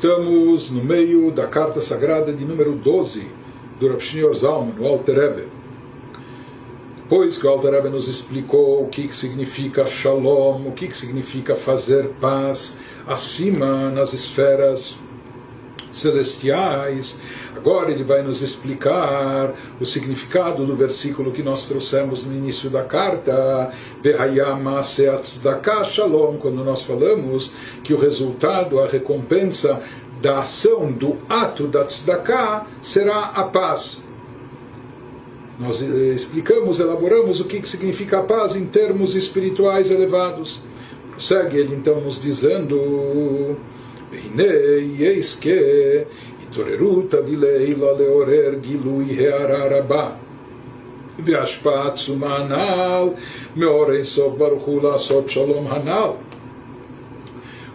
Estamos 0.00 0.70
no 0.70 0.82
meio 0.82 1.30
da 1.30 1.46
carta 1.46 1.82
sagrada 1.82 2.32
de 2.32 2.42
número 2.42 2.72
12 2.72 3.30
do 3.78 3.86
Rav 3.86 4.00
Shneur 4.00 4.34
Zalman, 4.34 4.72
o 4.80 4.86
Alter 4.86 5.14
Rebbe. 5.14 5.48
Depois 6.96 7.36
que 7.36 7.46
o 7.46 7.50
Alter 7.50 7.72
Rebbe 7.72 7.90
nos 7.90 8.08
explicou 8.08 8.82
o 8.82 8.88
que, 8.88 9.08
que 9.08 9.14
significa 9.14 9.84
Shalom, 9.84 10.68
o 10.68 10.72
que, 10.72 10.88
que 10.88 10.96
significa 10.96 11.54
fazer 11.54 12.12
paz 12.18 12.78
acima 13.06 13.90
nas 13.90 14.14
esferas 14.14 14.96
celestiais. 15.90 17.18
Agora 17.56 17.90
ele 17.90 18.04
vai 18.04 18.22
nos 18.22 18.42
explicar 18.42 19.52
o 19.80 19.84
significado 19.84 20.64
do 20.64 20.74
versículo 20.76 21.32
que 21.32 21.42
nós 21.42 21.66
trouxemos 21.66 22.24
no 22.24 22.32
início 22.32 22.70
da 22.70 22.82
carta, 22.82 23.70
Shalom, 25.84 26.36
quando 26.36 26.64
nós 26.64 26.82
falamos 26.82 27.50
que 27.82 27.92
o 27.92 27.98
resultado, 27.98 28.80
a 28.80 28.86
recompensa 28.86 29.80
da 30.20 30.40
ação, 30.40 30.92
do 30.92 31.18
ato 31.28 31.66
da 31.66 31.84
tzedakah, 31.84 32.66
será 32.82 33.26
a 33.26 33.44
paz. 33.44 34.02
Nós 35.58 35.82
eh, 35.82 36.14
explicamos, 36.14 36.80
elaboramos 36.80 37.40
o 37.40 37.44
que 37.44 37.66
significa 37.68 38.20
a 38.20 38.22
paz 38.22 38.56
em 38.56 38.64
termos 38.64 39.14
espirituais 39.14 39.90
elevados. 39.90 40.60
Prossegue 41.10 41.58
ele 41.58 41.74
então 41.74 42.00
nos 42.00 42.22
dizendo 42.22 43.58
והנה 44.11 44.53
יש 44.97 45.37
כהתעוררות 45.41 47.13
דלילה 47.13 47.91
לעורר 47.97 48.53
גילוי 48.61 49.27
הערה 49.27 49.79
רבה 49.79 50.09
והשפעה 51.25 51.87
עצומה 51.87 52.35
הנ"ל 52.37 53.09
מאור 53.55 53.91
אינסוף 53.91 54.37
ברוך 54.37 54.63
הוא 54.63 54.83
לעשות 54.83 55.29
שלום 55.29 55.67
הנ"ל. 55.67 56.11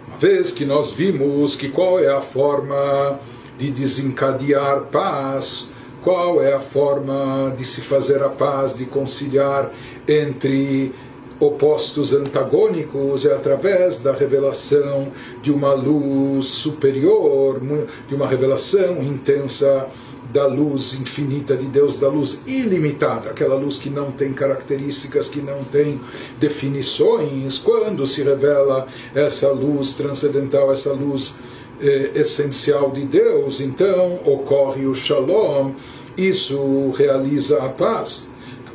Uma 0.09 0.19
vez 0.29 0.53
que 0.53 0.67
nós 0.67 0.91
vimos 0.93 1.57
que 1.57 1.71
qual 1.71 1.99
é 1.99 2.09
a 2.09 2.21
forma 2.21 3.19
de 3.59 3.71
desencadear 3.71 4.83
paz, 4.91 5.71
qual 6.03 6.43
é 6.43 6.53
a 6.53 6.61
forma 6.61 7.55
de 7.57 7.65
se 7.65 7.81
fazer 7.81 8.23
a 8.23 8.29
paz, 8.29 8.77
de 8.77 8.85
conciliar 8.85 9.71
entre 10.07 10.93
opostos 11.40 12.14
antagônicos 12.14 13.26
é 13.26 13.34
através 13.34 13.98
da 13.98 14.12
revelação 14.12 15.10
de 15.42 15.52
uma 15.52 15.74
luz 15.74 16.46
superior, 16.46 17.60
de 18.08 18.16
uma 18.16 18.28
revelação 18.28 19.02
intensa 19.02 19.88
da 20.32 20.48
luz 20.48 20.94
infinita 20.94 21.56
de 21.56 21.66
Deus, 21.66 21.98
da 21.98 22.10
luz 22.10 22.42
ilimitada, 22.46 23.30
aquela 23.30 23.56
luz 23.56 23.78
que 23.78 23.90
não 23.90 24.12
tem 24.12 24.34
características, 24.34 25.30
que 25.30 25.40
não 25.40 25.64
tem 25.64 26.00
definições. 26.40 27.58
Quando 27.58 28.06
se 28.08 28.24
revela 28.24 28.88
essa 29.14 29.50
luz 29.52 29.94
transcendental, 29.94 30.72
essa 30.72 30.92
luz 30.92 31.36
eh, 31.80 32.12
essencial 32.16 32.92
de 32.92 33.06
Deus, 33.06 33.62
então 33.62 34.20
ocorre 34.26 34.86
o 34.86 34.96
Shalom, 34.96 35.74
isso 36.18 36.92
realiza 36.98 37.64
a 37.64 37.70
paz. 37.70 38.28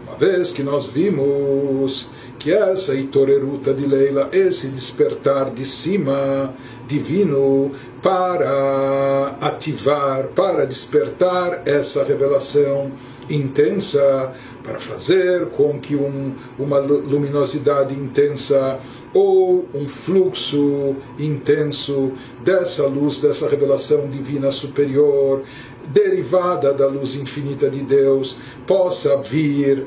Uma 0.07 0.17
vez 0.17 0.51
que 0.51 0.63
nós 0.63 0.89
vimos 0.89 2.07
que 2.41 2.51
essa 2.51 2.95
itoreruta 2.95 3.75
de 3.75 3.87
Leila, 3.87 4.31
esse 4.33 4.69
despertar 4.69 5.51
de 5.51 5.67
cima 5.67 6.55
divino 6.89 7.71
para 8.03 9.37
ativar, 9.43 10.29
para 10.29 10.65
despertar 10.65 11.63
essa 11.67 12.03
revelação 12.03 12.91
intensa, 13.29 14.33
para 14.63 14.81
fazer 14.81 15.49
com 15.51 15.79
que 15.79 15.95
um, 15.95 16.35
uma 16.59 16.79
luminosidade 16.79 17.95
intensa 17.95 18.81
ou 19.13 19.69
um 19.75 19.87
fluxo 19.87 20.97
intenso 21.19 22.13
dessa 22.43 22.87
luz, 22.87 23.19
dessa 23.19 23.51
revelação 23.51 24.09
divina 24.09 24.51
superior, 24.51 25.43
derivada 25.89 26.73
da 26.73 26.87
luz 26.87 27.15
infinita 27.15 27.69
de 27.69 27.81
Deus, 27.81 28.39
possa 28.67 29.19
vir 29.19 29.87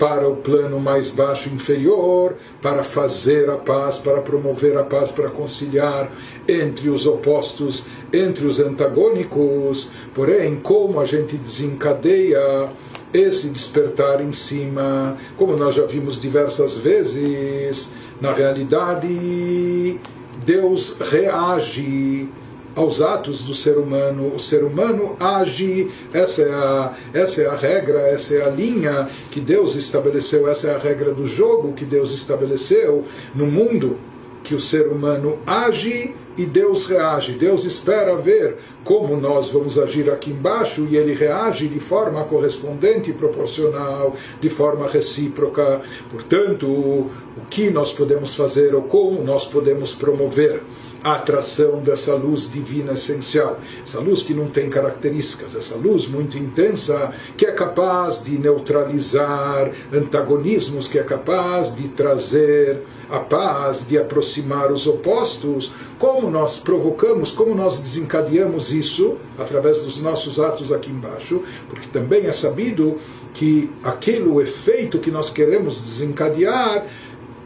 para 0.00 0.26
o 0.26 0.34
plano 0.34 0.80
mais 0.80 1.10
baixo 1.10 1.50
inferior, 1.50 2.34
para 2.62 2.82
fazer 2.82 3.50
a 3.50 3.58
paz, 3.58 3.98
para 3.98 4.22
promover 4.22 4.78
a 4.78 4.82
paz, 4.82 5.12
para 5.12 5.28
conciliar 5.28 6.10
entre 6.48 6.88
os 6.88 7.04
opostos, 7.04 7.84
entre 8.10 8.46
os 8.46 8.58
antagônicos. 8.58 9.90
Porém, 10.14 10.56
como 10.56 10.98
a 11.00 11.04
gente 11.04 11.36
desencadeia 11.36 12.70
esse 13.12 13.50
despertar 13.50 14.22
em 14.22 14.32
cima, 14.32 15.18
como 15.36 15.54
nós 15.54 15.74
já 15.74 15.84
vimos 15.84 16.18
diversas 16.18 16.78
vezes, 16.78 17.92
na 18.22 18.32
realidade, 18.32 20.00
Deus 20.46 20.96
reage 20.98 22.26
aos 22.74 23.00
atos 23.00 23.42
do 23.42 23.54
ser 23.54 23.78
humano. 23.78 24.34
O 24.34 24.38
ser 24.38 24.64
humano 24.64 25.16
age, 25.18 25.90
essa 26.12 26.42
é, 26.42 26.50
a, 26.52 26.94
essa 27.12 27.42
é 27.42 27.46
a 27.46 27.56
regra, 27.56 28.00
essa 28.00 28.34
é 28.34 28.44
a 28.44 28.50
linha 28.50 29.08
que 29.30 29.40
Deus 29.40 29.74
estabeleceu, 29.74 30.48
essa 30.48 30.68
é 30.68 30.74
a 30.74 30.78
regra 30.78 31.12
do 31.12 31.26
jogo 31.26 31.72
que 31.72 31.84
Deus 31.84 32.12
estabeleceu 32.12 33.04
no 33.34 33.46
mundo, 33.46 33.98
que 34.42 34.54
o 34.54 34.60
ser 34.60 34.88
humano 34.88 35.38
age 35.46 36.14
e 36.36 36.46
Deus 36.46 36.86
reage. 36.86 37.32
Deus 37.32 37.64
espera 37.64 38.16
ver 38.16 38.56
como 38.82 39.16
nós 39.16 39.50
vamos 39.50 39.78
agir 39.78 40.10
aqui 40.10 40.30
embaixo 40.30 40.86
e 40.90 40.96
ele 40.96 41.12
reage 41.12 41.68
de 41.68 41.78
forma 41.78 42.24
correspondente, 42.24 43.12
proporcional, 43.12 44.16
de 44.40 44.48
forma 44.48 44.88
recíproca. 44.88 45.82
Portanto, 46.10 46.66
o 46.66 47.10
que 47.50 47.70
nós 47.70 47.92
podemos 47.92 48.34
fazer 48.34 48.74
ou 48.74 48.82
como 48.82 49.22
nós 49.22 49.46
podemos 49.46 49.94
promover 49.94 50.62
a 51.02 51.14
atração 51.14 51.80
dessa 51.80 52.14
luz 52.14 52.50
divina 52.50 52.92
essencial, 52.92 53.58
essa 53.82 54.00
luz 54.00 54.22
que 54.22 54.34
não 54.34 54.48
tem 54.48 54.68
características, 54.68 55.56
essa 55.56 55.74
luz 55.74 56.06
muito 56.06 56.36
intensa 56.36 57.12
que 57.36 57.46
é 57.46 57.52
capaz 57.52 58.22
de 58.22 58.38
neutralizar 58.38 59.70
antagonismos, 59.92 60.88
que 60.88 60.98
é 60.98 61.02
capaz 61.02 61.74
de 61.74 61.88
trazer 61.88 62.82
a 63.08 63.18
paz, 63.18 63.86
de 63.86 63.98
aproximar 63.98 64.70
os 64.72 64.86
opostos. 64.86 65.72
Como 65.98 66.30
nós 66.30 66.58
provocamos, 66.58 67.32
como 67.32 67.54
nós 67.54 67.78
desencadeamos 67.78 68.72
isso? 68.72 69.16
Através 69.38 69.80
dos 69.80 70.00
nossos 70.00 70.38
atos 70.38 70.72
aqui 70.72 70.90
embaixo, 70.90 71.42
porque 71.68 71.88
também 71.88 72.26
é 72.26 72.32
sabido 72.32 72.98
que 73.34 73.70
aquele 73.82 74.30
efeito 74.40 74.98
que 74.98 75.10
nós 75.10 75.30
queremos 75.30 75.80
desencadear 75.80 76.86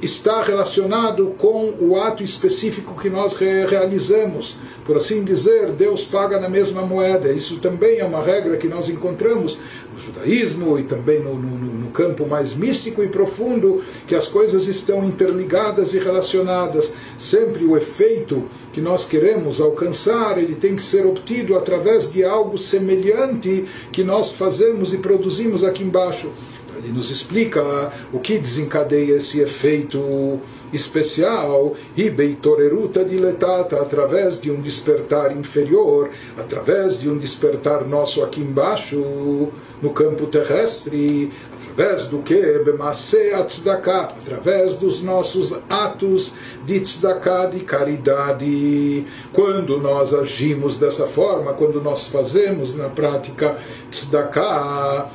está 0.04 0.42
relacionado 0.42 1.34
com 1.38 1.75
o 1.81 1.97
ato 1.97 2.22
específico 2.22 3.00
que 3.00 3.09
nós 3.09 3.37
realizamos. 3.37 4.56
Por 4.84 4.97
assim 4.97 5.25
dizer, 5.25 5.72
Deus 5.72 6.04
paga 6.04 6.38
na 6.38 6.48
mesma 6.48 6.82
moeda. 6.82 7.32
Isso 7.32 7.59
também 7.59 7.98
é 7.98 8.04
uma 8.04 8.22
regra 8.22 8.56
que 8.59 8.69
nós 8.69 8.88
encontramos 8.88 9.59
no 9.92 9.98
judaísmo 9.98 10.78
e 10.78 10.82
também 10.82 11.20
no, 11.20 11.34
no, 11.37 11.56
no 11.56 11.91
campo 11.91 12.26
mais 12.26 12.54
místico 12.54 13.03
e 13.03 13.09
profundo, 13.09 13.82
que 14.06 14.15
as 14.15 14.26
coisas 14.26 14.69
estão 14.69 15.04
interligadas 15.04 15.94
e 15.94 15.98
relacionadas. 15.98 16.92
Sempre 17.19 17.65
o 17.65 17.76
efeito 17.76 18.44
que 18.72 18.81
nós 18.81 19.06
queremos 19.06 19.60
alcançar, 19.60 20.36
ele 20.36 20.54
tem 20.54 20.76
que 20.76 20.82
ser 20.82 21.06
obtido 21.06 21.56
através 21.56 22.12
de 22.12 22.25
algo 22.25 22.59
semelhante 22.59 23.65
que 23.92 24.04
nós 24.04 24.32
fazemos 24.32 24.92
e 24.92 24.98
produzimos 24.98 25.65
aqui 25.65 25.82
embaixo. 25.82 26.31
Ele 26.84 26.93
nos 26.93 27.11
explica 27.11 27.91
o 28.12 28.19
que 28.19 28.39
desencadeia 28.39 29.17
esse 29.17 29.41
efeito 29.41 30.39
especial, 30.71 31.75
Ibeitoreruta 31.97 33.05
diletata, 33.05 33.77
através 33.77 34.41
de 34.41 34.50
um 34.50 34.61
despertar 34.61 35.34
inferior, 35.34 36.11
através 36.37 37.00
de 37.00 37.09
um 37.09 37.17
despertar 37.17 37.87
nosso 37.87 38.22
aqui 38.22 38.41
embaixo, 38.41 39.49
no 39.81 39.91
campo 39.91 40.27
terrestre, 40.27 41.33
através 41.75 42.07
do 42.07 42.19
que? 42.19 42.35
através 44.23 44.77
dos 44.77 45.03
nossos 45.03 45.54
atos 45.69 46.34
de 46.65 46.81
tzedakah, 46.81 47.47
de 47.47 47.60
caridade. 47.60 49.04
Quando 49.33 49.81
nós 49.81 50.15
agimos 50.15 50.78
dessa 50.78 51.07
forma, 51.07 51.53
quando 51.53 51.81
nós 51.83 52.07
fazemos 52.07 52.77
na 52.77 52.89
prática 52.89 53.57
tzedakah, 53.91 55.10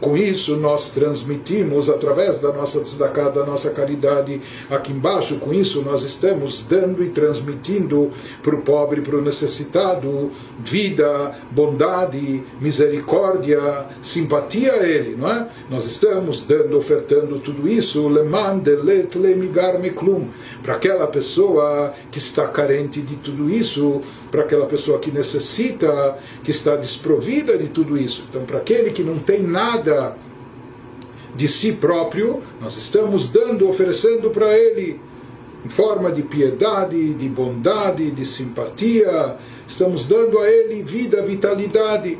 com 0.00 0.16
isso 0.16 0.56
nós 0.56 0.90
transmitimos 0.90 1.88
através 1.88 2.38
da 2.38 2.52
nossa 2.52 2.80
tzedakah, 2.80 3.30
da 3.30 3.44
nossa 3.44 3.70
caridade 3.70 4.40
aqui 4.68 4.92
embaixo, 4.92 5.36
com 5.36 5.54
isso 5.54 5.82
nós 5.82 6.02
estamos 6.02 6.62
dando 6.62 7.04
e 7.04 7.10
transmitindo 7.10 8.10
para 8.42 8.56
o 8.56 8.62
pobre, 8.62 9.00
para 9.00 9.16
o 9.16 9.22
necessitado, 9.22 10.30
vida, 10.58 11.36
bondade, 11.50 12.07
misericórdia, 12.60 13.86
simpatia 14.02 14.72
a 14.72 14.86
ele, 14.86 15.16
não 15.16 15.30
é? 15.30 15.48
Nós 15.70 15.86
estamos 15.86 16.42
dando, 16.42 16.76
ofertando 16.76 17.38
tudo 17.38 17.68
isso, 17.68 18.08
para 20.62 20.74
aquela 20.74 21.06
pessoa 21.06 21.92
que 22.10 22.18
está 22.18 22.46
carente 22.46 23.00
de 23.00 23.16
tudo 23.16 23.50
isso, 23.50 24.00
para 24.30 24.42
aquela 24.42 24.66
pessoa 24.66 24.98
que 24.98 25.10
necessita, 25.10 26.18
que 26.42 26.50
está 26.50 26.76
desprovida 26.76 27.56
de 27.56 27.68
tudo 27.68 27.96
isso. 27.96 28.24
Então, 28.28 28.44
para 28.44 28.58
aquele 28.58 28.90
que 28.90 29.02
não 29.02 29.18
tem 29.18 29.42
nada 29.42 30.16
de 31.34 31.46
si 31.46 31.72
próprio, 31.72 32.42
nós 32.60 32.76
estamos 32.76 33.28
dando, 33.28 33.68
oferecendo 33.68 34.30
para 34.30 34.58
ele 34.58 35.00
em 35.64 35.68
forma 35.68 36.10
de 36.10 36.22
piedade, 36.22 37.14
de 37.14 37.28
bondade, 37.28 38.10
de 38.10 38.24
simpatia. 38.24 39.36
Estamos 39.68 40.06
dando 40.06 40.38
a 40.38 40.48
ele 40.48 40.82
vida, 40.82 41.20
vitalidade. 41.20 42.18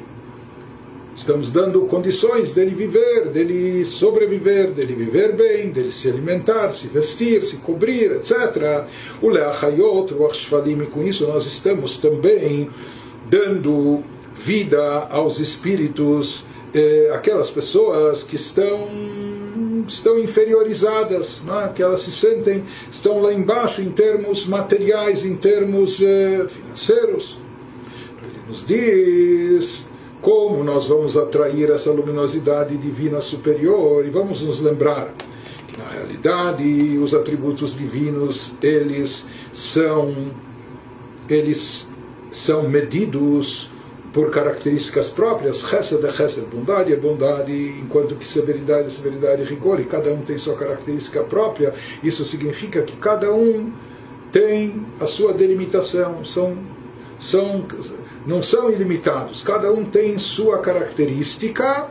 Estamos 1.17 1.51
dando 1.51 1.81
condições 1.87 2.53
dele 2.53 2.75
viver, 2.75 3.29
dele 3.31 3.85
sobreviver, 3.85 4.71
dele 4.71 4.95
viver 4.95 5.33
bem, 5.33 5.71
dele 5.71 5.91
se 5.91 6.09
alimentar, 6.09 6.71
se 6.71 6.87
vestir, 6.87 7.43
se 7.43 7.57
cobrir, 7.57 8.13
etc. 8.13 8.85
O 9.21 9.29
Leachayot, 9.29 10.15
o 10.15 10.27
Achshvalim, 10.27 10.85
com 10.85 11.03
isso 11.03 11.27
nós 11.27 11.47
estamos 11.47 11.97
também 11.97 12.71
dando 13.29 14.05
vida 14.35 15.09
aos 15.11 15.41
espíritos, 15.41 16.45
eh, 16.73 17.11
aquelas 17.13 17.51
pessoas 17.51 18.23
que 18.23 18.37
estão 18.37 18.89
estão 19.89 20.19
inferiorizadas, 20.19 21.43
é? 21.65 21.69
que 21.73 21.83
elas 21.83 22.01
se 22.01 22.13
sentem, 22.13 22.65
estão 22.91 23.21
lá 23.21 23.33
embaixo 23.33 23.81
em 23.81 23.91
termos 23.91 24.47
materiais, 24.47 25.25
em 25.25 25.37
termos 25.37 26.01
eh, 26.01 26.47
financeiros. 26.49 27.39
Ele 28.23 28.41
nos 28.49 28.67
diz 28.67 29.87
como 30.21 30.65
nós 30.65 30.87
vamos 30.87 31.17
atrair 31.17 31.71
essa 31.71 31.91
luminosidade 31.91 32.77
divina 32.77 33.21
superior 33.21 34.05
e 34.05 34.11
vamos 34.11 34.43
nos 34.43 34.61
lembrar 34.61 35.15
que 35.69 35.79
na 35.79 35.89
realidade 35.89 36.99
os 36.99 37.15
atributos 37.15 37.77
divinos 37.77 38.53
eles 38.61 39.27
são 39.53 40.33
eles 41.29 41.89
são 42.31 42.69
medidos 42.69 43.71
por 44.13 44.31
características 44.31 45.09
próprias, 45.09 45.61
Chesed 45.61 46.05
é 46.05 46.11
Chesed, 46.11 46.47
bondade 46.47 46.93
é 46.93 46.97
bondade, 46.97 47.53
enquanto 47.53 48.15
que 48.15 48.27
severidade 48.27 48.87
é 48.87 48.91
severidade 48.91 49.43
e 49.43 49.45
rigor, 49.45 49.81
e 49.81 49.85
cada 49.85 50.11
um 50.13 50.23
tem 50.23 50.39
sua 50.39 50.57
característica 50.57 51.23
própria, 51.23 51.75
isso 52.03 52.25
significa 52.25 52.83
que 52.83 52.97
cada 52.97 53.33
um 53.33 53.71
tem 54.33 54.87
a 54.99 55.07
sua 55.07 55.33
delimitação, 55.33 56.25
são, 56.25 56.57
são, 57.21 57.67
não 58.27 58.43
são 58.43 58.71
ilimitados, 58.71 59.43
cada 59.43 59.71
um 59.73 59.85
tem 59.85 60.19
sua 60.19 60.59
característica, 60.59 61.89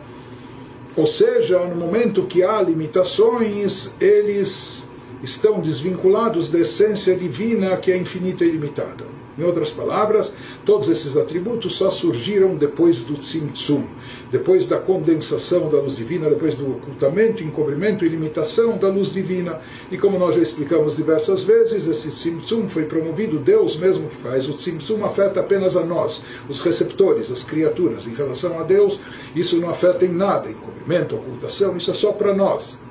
ou 0.96 1.06
seja, 1.06 1.60
no 1.66 1.76
momento 1.76 2.24
que 2.24 2.42
há 2.42 2.60
limitações, 2.62 3.92
eles 4.02 4.84
estão 5.22 5.60
desvinculados 5.60 6.50
da 6.50 6.60
essência 6.60 7.16
divina 7.16 7.78
que 7.78 7.92
é 7.92 7.98
infinita 7.98 8.44
e 8.44 8.50
ilimitada. 8.50 9.06
Em 9.38 9.44
outras 9.44 9.70
palavras, 9.70 10.34
todos 10.66 10.90
esses 10.90 11.16
atributos 11.16 11.76
só 11.76 11.92
surgiram 11.92 12.56
depois 12.56 13.04
do 13.04 13.16
Tzimtzum, 13.16 13.86
depois 14.32 14.68
da 14.68 14.80
condensação 14.80 15.70
da 15.70 15.80
luz 15.80 15.98
divina, 15.98 16.28
depois 16.28 16.56
do 16.56 16.72
ocultamento, 16.72 17.44
encobrimento 17.44 18.04
e 18.04 18.10
limitação 18.10 18.78
da 18.80 18.88
luz 18.88 19.14
divina. 19.14 19.62
E 19.92 19.98
como 19.98 20.18
nós 20.18 20.36
já 20.36 20.42
explicamos 20.42 20.96
diversas 20.96 21.44
vezes, 21.44 21.88
esse 21.88 22.10
Tzimtzum 22.10 22.68
foi 22.68 22.86
promovido, 22.86 23.38
Deus 23.38 23.78
mesmo 23.78 24.10
que 24.10 24.18
faz. 24.18 24.50
O 24.50 24.54
Tzimtzum 24.54 25.06
afeta 25.06 25.40
apenas 25.40 25.76
a 25.76 25.86
nós, 25.86 26.24
os 26.50 26.60
receptores, 26.62 27.32
as 27.32 27.44
criaturas. 27.44 28.08
Em 28.08 28.16
relação 28.16 28.60
a 28.60 28.64
Deus, 28.64 29.00
isso 29.36 29.58
não 29.58 29.70
afeta 29.70 30.04
em 30.04 30.12
nada, 30.12 30.50
encobrimento, 30.50 31.16
ocultação, 31.16 31.78
isso 31.78 31.92
é 31.92 31.94
só 31.94 32.12
para 32.12 32.34
nós 32.34 32.87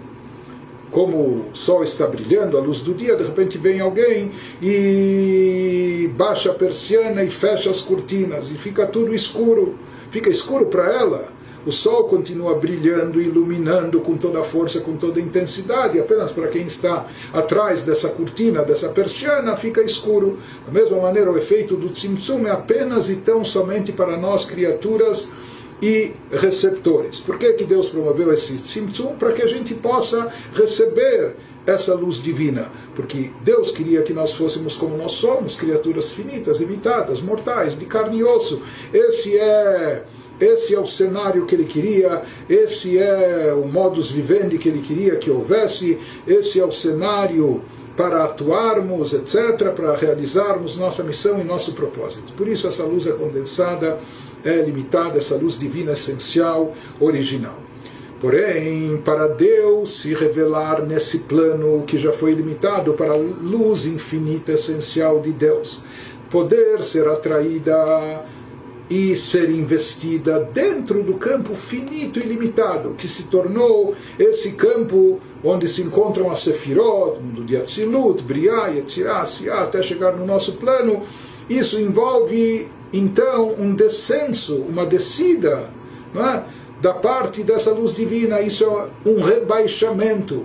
como 0.96 1.18
o 1.18 1.44
sol 1.52 1.84
está 1.84 2.06
brilhando, 2.06 2.56
a 2.56 2.60
luz 2.62 2.80
do 2.80 2.94
dia, 2.94 3.16
de 3.16 3.22
repente 3.22 3.58
vem 3.58 3.80
alguém 3.80 4.32
e 4.62 6.10
baixa 6.16 6.50
a 6.50 6.54
persiana 6.54 7.22
e 7.22 7.30
fecha 7.30 7.68
as 7.68 7.82
cortinas 7.82 8.48
e 8.50 8.54
fica 8.54 8.86
tudo 8.86 9.14
escuro. 9.14 9.74
Fica 10.10 10.30
escuro 10.30 10.64
para 10.64 10.90
ela. 10.90 11.28
O 11.66 11.70
sol 11.70 12.04
continua 12.04 12.54
brilhando, 12.54 13.20
iluminando 13.20 14.00
com 14.00 14.16
toda 14.16 14.40
a 14.40 14.42
força, 14.42 14.80
com 14.80 14.96
toda 14.96 15.20
a 15.20 15.22
intensidade. 15.22 16.00
Apenas 16.00 16.32
para 16.32 16.48
quem 16.48 16.62
está 16.62 17.06
atrás 17.30 17.82
dessa 17.82 18.08
cortina, 18.08 18.62
dessa 18.62 18.88
persiana, 18.88 19.54
fica 19.54 19.82
escuro. 19.82 20.38
Da 20.64 20.72
mesma 20.72 20.96
maneira, 20.98 21.30
o 21.30 21.36
efeito 21.36 21.76
do 21.76 21.90
tzimtzum 21.90 22.46
é 22.46 22.52
apenas 22.52 23.10
e 23.10 23.16
tão 23.16 23.44
somente 23.44 23.92
para 23.92 24.16
nós, 24.16 24.46
criaturas 24.46 25.28
e 25.80 26.12
receptores. 26.30 27.20
Por 27.20 27.38
que, 27.38 27.52
que 27.54 27.64
Deus 27.64 27.88
promoveu 27.88 28.32
esse 28.32 28.56
Tzimtzum? 28.56 29.16
Para 29.16 29.32
que 29.32 29.42
a 29.42 29.46
gente 29.46 29.74
possa 29.74 30.32
receber 30.54 31.34
essa 31.66 31.94
luz 31.94 32.22
divina. 32.22 32.68
Porque 32.94 33.30
Deus 33.42 33.70
queria 33.70 34.02
que 34.02 34.14
nós 34.14 34.34
fôssemos 34.34 34.76
como 34.76 34.96
nós 34.96 35.12
somos, 35.12 35.56
criaturas 35.56 36.10
finitas, 36.10 36.60
limitadas, 36.60 37.20
mortais, 37.20 37.78
de 37.78 37.84
carne 37.84 38.18
e 38.18 38.24
osso. 38.24 38.62
Esse 38.92 39.36
é. 39.36 40.04
Esse 40.38 40.74
é 40.74 40.78
o 40.78 40.84
cenário 40.84 41.46
que 41.46 41.54
ele 41.54 41.64
queria, 41.64 42.20
esse 42.46 42.98
é 42.98 43.54
o 43.54 43.66
modus 43.66 44.10
vivendi 44.10 44.58
que 44.58 44.68
ele 44.68 44.82
queria 44.82 45.16
que 45.16 45.30
houvesse, 45.30 45.98
esse 46.26 46.60
é 46.60 46.64
o 46.66 46.70
cenário 46.70 47.62
para 47.96 48.24
atuarmos, 48.24 49.14
etc., 49.14 49.70
para 49.74 49.96
realizarmos 49.96 50.76
nossa 50.76 51.02
missão 51.02 51.40
e 51.40 51.44
nosso 51.44 51.72
propósito. 51.72 52.34
Por 52.34 52.46
isso, 52.46 52.68
essa 52.68 52.82
luz 52.82 53.06
é 53.06 53.12
condensada 53.12 53.98
é 54.48 54.62
limitada, 54.62 55.18
essa 55.18 55.36
luz 55.36 55.58
divina 55.58 55.92
essencial, 55.92 56.74
original. 57.00 57.58
Porém, 58.20 58.96
para 59.04 59.28
Deus 59.28 59.98
se 59.98 60.14
revelar 60.14 60.82
nesse 60.82 61.20
plano 61.20 61.84
que 61.86 61.98
já 61.98 62.12
foi 62.12 62.32
limitado 62.32 62.94
para 62.94 63.12
a 63.12 63.16
luz 63.16 63.84
infinita 63.84 64.52
essencial 64.52 65.20
de 65.20 65.32
Deus, 65.32 65.82
poder 66.30 66.82
ser 66.82 67.06
atraída 67.08 68.24
e 68.88 69.16
ser 69.16 69.50
investida 69.50 70.40
dentro 70.52 71.02
do 71.02 71.14
campo 71.14 71.54
finito 71.54 72.18
e 72.18 72.22
limitado, 72.22 72.94
que 72.94 73.08
se 73.08 73.24
tornou 73.24 73.94
esse 74.18 74.52
campo 74.52 75.20
onde 75.42 75.68
se 75.68 75.82
encontram 75.82 76.30
as 76.30 76.38
Sefirot, 76.38 77.20
mundo 77.20 77.44
de 77.44 77.56
Atzilut, 77.56 78.22
Briah, 78.22 78.68
Yetzirah, 78.68 79.24
até 79.60 79.82
chegar 79.82 80.16
no 80.16 80.24
nosso 80.24 80.52
plano, 80.52 81.02
isso 81.50 81.80
envolve 81.80 82.68
então 82.92 83.54
um 83.58 83.74
descenso, 83.74 84.56
uma 84.56 84.86
descida 84.86 85.70
é? 86.14 86.42
da 86.80 86.92
parte 86.92 87.42
dessa 87.42 87.72
luz 87.72 87.94
divina, 87.94 88.40
isso 88.40 88.64
é 88.64 89.08
um 89.08 89.20
rebaixamento. 89.20 90.44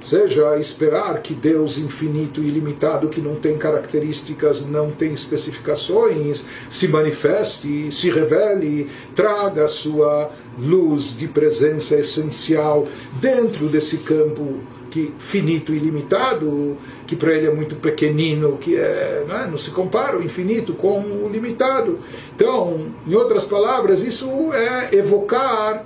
Seja 0.00 0.56
esperar 0.58 1.20
que 1.20 1.34
Deus 1.34 1.78
infinito 1.78 2.40
e 2.40 2.46
ilimitado, 2.46 3.08
que 3.08 3.20
não 3.20 3.34
tem 3.34 3.58
características, 3.58 4.64
não 4.64 4.92
tem 4.92 5.12
especificações, 5.12 6.44
se 6.70 6.86
manifeste, 6.86 7.90
se 7.90 8.10
revele, 8.10 8.88
traga 9.16 9.64
a 9.64 9.68
sua 9.68 10.30
luz 10.58 11.16
de 11.16 11.26
presença 11.26 11.96
essencial 11.96 12.86
dentro 13.20 13.66
desse 13.66 13.98
campo 13.98 14.60
que 14.96 15.12
finito 15.18 15.74
e 15.74 15.78
limitado, 15.78 16.78
que 17.06 17.14
para 17.14 17.34
ele 17.34 17.46
é 17.46 17.54
muito 17.54 17.76
pequenino, 17.76 18.56
que 18.56 18.74
é, 18.76 19.24
não, 19.28 19.36
é, 19.36 19.46
não 19.46 19.58
se 19.58 19.70
compara 19.70 20.18
o 20.18 20.22
infinito 20.22 20.72
com 20.72 21.00
o 21.00 21.28
limitado. 21.30 21.98
Então, 22.34 22.86
em 23.06 23.14
outras 23.14 23.44
palavras, 23.44 24.02
isso 24.02 24.54
é 24.54 24.96
evocar 24.96 25.84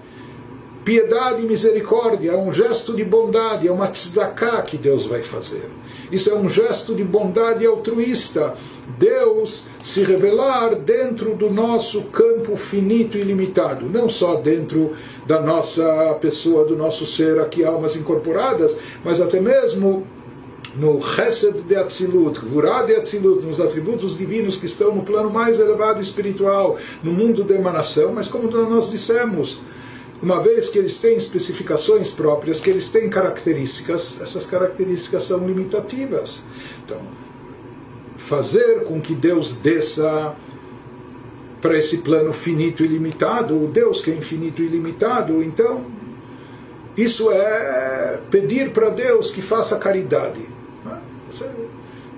piedade 0.84 1.42
e 1.42 1.46
misericórdia, 1.46 2.30
é 2.30 2.36
um 2.36 2.52
gesto 2.52 2.94
de 2.94 3.04
bondade, 3.04 3.66
é 3.66 3.72
uma 3.72 3.88
tzedakah 3.88 4.62
que 4.62 4.76
Deus 4.76 5.06
vai 5.06 5.22
fazer. 5.22 5.68
Isso 6.12 6.30
é 6.30 6.34
um 6.34 6.48
gesto 6.48 6.94
de 6.94 7.02
bondade 7.02 7.66
altruísta. 7.66 8.54
Deus 8.98 9.66
se 9.82 10.02
revelar 10.04 10.74
dentro 10.74 11.34
do 11.34 11.50
nosso 11.50 12.02
campo 12.04 12.56
finito 12.56 13.16
e 13.16 13.22
limitado, 13.22 13.86
não 13.86 14.08
só 14.08 14.36
dentro 14.36 14.92
da 15.26 15.40
nossa 15.40 16.14
pessoa, 16.20 16.64
do 16.64 16.76
nosso 16.76 17.06
ser 17.06 17.40
aqui, 17.40 17.64
almas 17.64 17.96
incorporadas, 17.96 18.76
mas 19.04 19.20
até 19.20 19.40
mesmo 19.40 20.06
no 20.76 21.00
Chesed 21.00 21.62
de 21.62 21.74
Atzilut, 21.74 22.38
Gvurah 22.40 22.82
de 22.82 22.94
Atzilut, 22.94 23.44
nos 23.44 23.60
atributos 23.60 24.16
divinos 24.16 24.56
que 24.56 24.66
estão 24.66 24.94
no 24.94 25.02
plano 25.02 25.30
mais 25.30 25.58
elevado 25.58 26.00
espiritual, 26.00 26.78
no 27.02 27.12
mundo 27.12 27.42
da 27.42 27.54
emanação, 27.54 28.12
mas 28.12 28.28
como 28.28 28.50
nós 28.50 28.90
dissemos, 28.90 29.60
uma 30.22 30.40
vez 30.40 30.68
que 30.68 30.78
eles 30.78 30.98
têm 30.98 31.16
especificações 31.16 32.10
próprias, 32.10 32.60
que 32.60 32.70
eles 32.70 32.88
têm 32.88 33.08
características, 33.08 34.18
essas 34.20 34.46
características 34.46 35.24
são 35.24 35.46
limitativas. 35.46 36.40
Então, 36.84 37.00
fazer 38.30 38.84
com 38.84 39.00
que 39.00 39.12
Deus 39.12 39.56
desça 39.56 40.36
para 41.60 41.76
esse 41.76 41.98
plano 41.98 42.32
finito 42.32 42.84
e 42.84 42.86
limitado, 42.86 43.60
o 43.60 43.66
Deus 43.66 44.00
que 44.00 44.12
é 44.12 44.14
infinito 44.14 44.62
e 44.62 44.68
limitado, 44.68 45.42
então 45.42 45.84
isso 46.96 47.32
é 47.32 48.20
pedir 48.30 48.70
para 48.70 48.88
Deus 48.88 49.32
que 49.32 49.42
faça 49.42 49.76
caridade. 49.76 50.48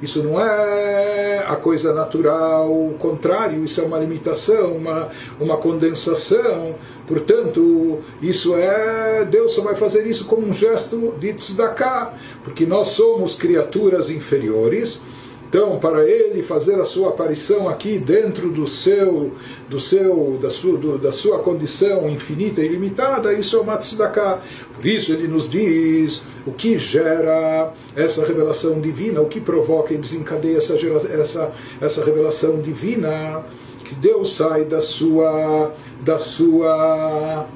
Isso 0.03 0.23
não 0.23 0.39
é 0.39 1.45
a 1.47 1.57
coisa 1.57 1.95
natural, 1.95 2.71
o 2.71 2.95
contrário, 2.99 3.65
isso 3.65 3.81
é 3.81 3.85
uma 3.85 3.99
limitação, 3.99 4.77
uma, 4.77 5.09
uma 5.41 5.57
condensação. 5.57 6.75
Portanto, 7.07 8.01
isso 8.21 8.55
é. 8.57 9.25
Deus 9.25 9.53
só 9.53 9.63
vai 9.63 9.77
fazer 9.77 10.05
isso 10.07 10.25
como 10.25 10.47
um 10.47 10.53
gesto 10.53 11.15
de 11.21 11.33
tzedakah, 11.33 12.15
porque 12.43 12.67
nós 12.67 12.89
somos 12.89 13.37
criaturas 13.37 14.11
inferiores 14.11 15.01
Então, 15.53 15.79
para 15.79 16.09
ele 16.09 16.43
fazer 16.43 16.81
a 16.81 16.85
sua 16.85 17.11
aparição 17.11 17.69
aqui 17.69 17.99
dentro 17.99 18.49
do 18.49 18.67
seu, 18.67 19.33
do 19.69 19.79
seu, 19.79 20.39
da 20.41 20.49
sua, 20.49 20.79
do, 20.79 20.97
da 20.97 21.13
sua 21.13 21.41
condição 21.41 22.09
infinita 22.09 22.63
e 22.63 22.65
ilimitada, 22.65 23.35
isso 23.35 23.59
é 23.59 23.61
uma 23.61 23.77
tzedakah. 23.77 24.41
Por 24.75 24.87
isso 24.87 25.13
ele 25.13 25.29
nos 25.29 25.51
diz 25.51 26.25
o 26.47 26.53
que 26.53 26.79
gera 26.79 27.71
essa 27.95 28.25
revelação 28.25 28.81
divina, 28.81 29.21
o 29.21 29.27
que 29.27 29.43
provoca 29.43 29.93
e 29.93 29.99
desencadeia 29.99 30.57
essa, 30.57 30.75
essa, 30.75 31.53
essa 31.83 32.03
revelação 32.03 32.59
divina, 32.59 33.45
que 33.85 33.95
Deus 33.95 34.35
sai 34.35 34.65
da 34.65 34.81
sua, 34.81 35.71
da 36.01 36.19
sua, 36.19 37.47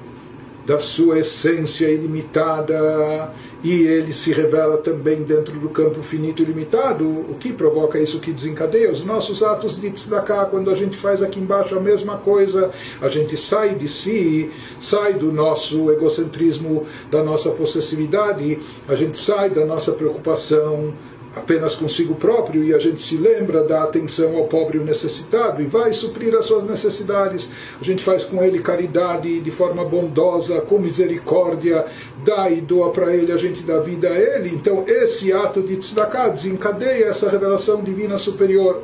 da 0.66 0.78
sua 0.78 1.20
essência 1.20 1.86
ilimitada 1.86 3.32
e 3.66 3.84
ele 3.84 4.12
se 4.12 4.32
revela 4.32 4.76
também 4.76 5.24
dentro 5.24 5.58
do 5.58 5.68
campo 5.68 6.00
finito 6.00 6.40
e 6.40 6.44
limitado, 6.44 7.04
o 7.04 7.34
que 7.34 7.52
provoca 7.52 7.98
isso, 7.98 8.20
que 8.20 8.32
desencadeia 8.32 8.92
os 8.92 9.04
nossos 9.04 9.42
atos 9.42 9.80
de 9.80 9.90
tzedakah, 9.90 10.46
quando 10.46 10.70
a 10.70 10.74
gente 10.76 10.96
faz 10.96 11.20
aqui 11.20 11.40
embaixo 11.40 11.76
a 11.76 11.80
mesma 11.80 12.16
coisa, 12.16 12.70
a 13.00 13.08
gente 13.08 13.36
sai 13.36 13.74
de 13.74 13.88
si, 13.88 14.52
sai 14.78 15.14
do 15.14 15.32
nosso 15.32 15.90
egocentrismo, 15.90 16.86
da 17.10 17.24
nossa 17.24 17.50
possessividade, 17.50 18.56
a 18.86 18.94
gente 18.94 19.18
sai 19.18 19.50
da 19.50 19.66
nossa 19.66 19.90
preocupação 19.90 20.94
apenas 21.36 21.74
consigo 21.74 22.14
próprio 22.14 22.64
e 22.64 22.74
a 22.74 22.78
gente 22.78 22.98
se 22.98 23.18
lembra 23.18 23.62
da 23.62 23.82
atenção 23.82 24.36
ao 24.36 24.46
pobre 24.46 24.78
e 24.78 24.80
necessitado 24.80 25.62
e 25.62 25.66
vai 25.66 25.92
suprir 25.92 26.34
as 26.34 26.46
suas 26.46 26.66
necessidades. 26.66 27.50
A 27.78 27.84
gente 27.84 28.02
faz 28.02 28.24
com 28.24 28.42
ele 28.42 28.60
caridade 28.60 29.38
de 29.40 29.50
forma 29.50 29.84
bondosa, 29.84 30.62
com 30.62 30.78
misericórdia, 30.78 31.84
dá 32.24 32.50
e 32.50 32.62
doa 32.62 32.90
para 32.90 33.14
ele, 33.14 33.32
a 33.32 33.36
gente 33.36 33.62
dá 33.62 33.78
vida 33.80 34.08
a 34.08 34.18
ele. 34.18 34.48
Então 34.48 34.84
esse 34.88 35.30
ato 35.30 35.60
de 35.60 35.76
tzedakah 35.76 36.30
desencadeia 36.30 37.04
essa 37.04 37.28
revelação 37.28 37.82
divina 37.82 38.16
superior. 38.16 38.82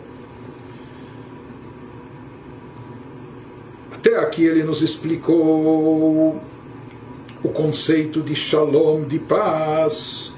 Até 3.91 4.19
aqui 4.19 4.45
ele 4.45 4.63
nos 4.63 4.83
explicou 4.83 6.39
o 7.43 7.49
conceito 7.49 8.21
de 8.21 8.35
shalom, 8.35 9.05
de 9.05 9.19
paz 9.19 10.32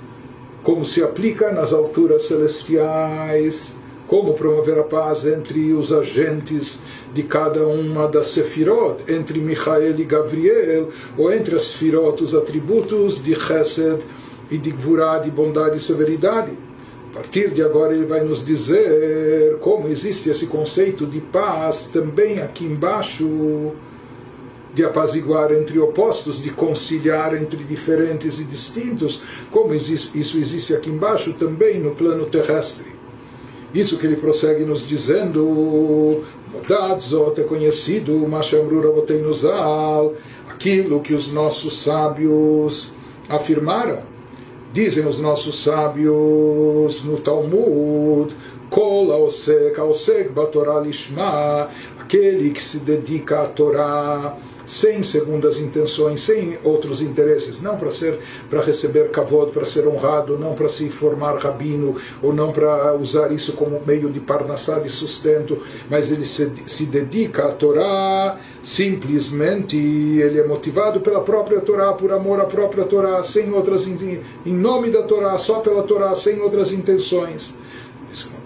como 0.64 0.84
se 0.84 1.02
aplica 1.02 1.52
nas 1.52 1.72
alturas 1.72 2.24
celestiais, 2.24 3.74
como 4.06 4.32
promover 4.32 4.78
a 4.78 4.82
paz 4.82 5.26
entre 5.26 5.72
os 5.74 5.92
agentes 5.92 6.80
de 7.12 7.22
cada 7.22 7.66
uma 7.66 8.08
das 8.08 8.28
sefirot, 8.28 9.04
entre 9.06 9.38
Michael 9.38 10.00
e 10.00 10.04
Gabriel, 10.04 10.88
ou 11.16 11.32
entre 11.32 11.54
as 11.54 11.62
sefirot, 11.64 12.24
os 12.24 12.34
atributos 12.34 13.22
de 13.22 13.34
Chesed 13.34 14.04
e 14.50 14.56
de 14.56 14.70
Gvurah, 14.70 15.18
de 15.18 15.30
bondade 15.30 15.76
e 15.76 15.80
severidade. 15.80 16.52
A 17.10 17.16
partir 17.16 17.50
de 17.50 17.62
agora 17.62 17.94
ele 17.94 18.06
vai 18.06 18.24
nos 18.24 18.44
dizer 18.44 19.58
como 19.60 19.86
existe 19.88 20.30
esse 20.30 20.46
conceito 20.46 21.06
de 21.06 21.20
paz 21.20 21.86
também 21.86 22.40
aqui 22.40 22.64
embaixo 22.64 23.72
de 24.74 24.84
apaziguar 24.84 25.52
entre 25.52 25.78
opostos, 25.78 26.42
de 26.42 26.50
conciliar 26.50 27.34
entre 27.34 27.62
diferentes 27.62 28.40
e 28.40 28.44
distintos, 28.44 29.22
como 29.50 29.72
isso 29.74 30.10
existe 30.16 30.74
aqui 30.74 30.90
embaixo 30.90 31.32
também 31.34 31.78
no 31.78 31.92
plano 31.92 32.26
terrestre. 32.26 32.86
Isso 33.72 33.98
que 33.98 34.06
ele 34.06 34.16
prossegue 34.16 34.64
nos 34.64 34.86
dizendo, 34.86 36.22
Dadzot 36.68 37.40
é 37.40 37.44
conhecido, 37.44 38.16
Mashamrura 38.28 38.90
Boteinuzal, 38.90 40.14
aquilo 40.48 41.00
que 41.00 41.14
os 41.14 41.32
nossos 41.32 41.82
sábios 41.82 42.92
afirmaram. 43.28 44.02
Dizem 44.72 45.06
os 45.06 45.18
nossos 45.18 45.62
sábios 45.62 47.04
no 47.04 47.18
Talmud, 47.18 48.34
Kol 48.70 49.12
Aosek, 49.12 49.78
Aosek 49.78 50.30
Batorah 50.30 50.80
Lishma, 50.80 51.68
aquele 52.00 52.50
que 52.50 52.62
se 52.62 52.78
dedica 52.78 53.42
à 53.42 53.46
Torá 53.46 54.36
sem 54.66 55.02
segundas 55.02 55.58
intenções, 55.58 56.22
sem 56.22 56.58
outros 56.62 57.00
interesses, 57.00 57.60
não 57.60 57.76
para 57.76 57.90
ser 57.90 58.18
para 58.48 58.62
receber 58.62 59.10
kavod, 59.10 59.52
para 59.52 59.64
ser 59.64 59.86
honrado, 59.86 60.38
não 60.38 60.54
para 60.54 60.68
se 60.68 60.88
formar 60.90 61.38
rabino, 61.38 61.96
ou 62.22 62.32
não 62.32 62.52
para 62.52 62.94
usar 62.94 63.32
isso 63.32 63.52
como 63.54 63.80
meio 63.86 64.10
de 64.10 64.20
parnassá, 64.20 64.78
de 64.78 64.90
sustento, 64.90 65.58
mas 65.88 66.10
ele 66.10 66.26
se, 66.26 66.50
se 66.66 66.86
dedica 66.86 67.46
à 67.46 67.52
Torá, 67.52 68.38
simplesmente 68.62 69.76
ele 69.76 70.40
é 70.40 70.46
motivado 70.46 71.00
pela 71.00 71.20
própria 71.20 71.60
Torá, 71.60 71.92
por 71.92 72.12
amor 72.12 72.40
à 72.40 72.44
própria 72.44 72.84
Torá, 72.84 73.22
sem 73.24 73.52
outras 73.52 73.86
em 73.86 74.54
nome 74.54 74.90
da 74.90 75.02
Torá, 75.02 75.36
só 75.38 75.60
pela 75.60 75.82
Torá, 75.82 76.14
sem 76.14 76.40
outras 76.40 76.72
intenções 76.72 77.54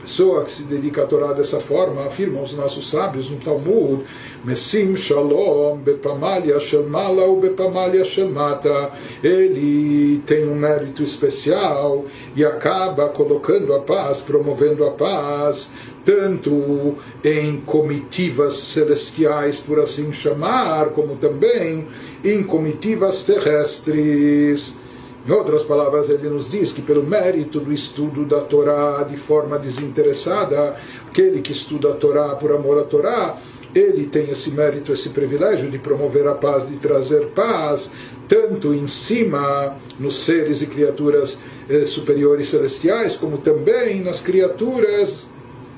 pessoa 0.08 0.42
que 0.42 0.50
se 0.50 0.62
dedica 0.62 1.02
à 1.02 1.06
Torá 1.06 1.34
dessa 1.34 1.60
forma, 1.60 2.06
afirmam 2.06 2.42
os 2.42 2.54
nossos 2.54 2.90
sábios 2.90 3.30
no 3.30 3.36
Talmud, 3.36 4.02
Messim 4.42 4.96
Shalom, 4.96 5.76
Bepamalia 5.76 6.58
Shelmala 6.58 7.24
ou 7.24 7.38
Bepamalia 7.38 8.06
Shelmata, 8.06 8.90
ele 9.22 10.22
tem 10.24 10.48
um 10.48 10.54
mérito 10.54 11.02
especial 11.02 12.06
e 12.34 12.42
acaba 12.42 13.10
colocando 13.10 13.74
a 13.74 13.80
paz, 13.80 14.20
promovendo 14.20 14.86
a 14.86 14.92
paz, 14.92 15.72
tanto 16.06 16.94
em 17.22 17.60
comitivas 17.60 18.54
celestiais, 18.54 19.60
por 19.60 19.78
assim 19.78 20.10
chamar, 20.10 20.86
como 20.86 21.16
também 21.16 21.86
em 22.24 22.42
comitivas 22.42 23.24
terrestres. 23.24 24.74
Em 25.28 25.30
outras 25.30 25.62
palavras, 25.62 26.08
ele 26.08 26.30
nos 26.30 26.50
diz 26.50 26.73
que 26.73 26.80
pelo 26.80 27.02
mérito 27.02 27.61
do 27.61 27.70
estudo 27.70 28.25
da 28.25 28.40
Torá 28.40 29.02
de 29.02 29.18
forma 29.18 29.58
desinteressada, 29.58 30.75
aquele 31.06 31.42
que 31.42 31.52
estuda 31.52 31.90
a 31.90 31.92
Torá 31.92 32.35
por 32.35 32.50
amor 32.50 32.78
à 32.78 32.85
Torá, 32.85 33.37
ele 33.75 34.06
tem 34.06 34.30
esse 34.30 34.50
mérito, 34.52 34.90
esse 34.90 35.11
privilégio 35.11 35.70
de 35.70 35.78
promover 35.78 36.26
a 36.26 36.32
paz, 36.32 36.66
de 36.66 36.76
trazer 36.76 37.26
paz, 37.35 37.90
tanto 38.26 38.73
em 38.73 38.87
cima 38.87 39.76
nos 40.00 40.16
seres 40.16 40.62
e 40.62 40.66
criaturas 40.66 41.38
eh, 41.68 41.85
superiores 41.85 42.49
celestiais, 42.49 43.14
como 43.14 43.37
também 43.37 44.00
nas 44.00 44.23
criaturas 44.23 45.26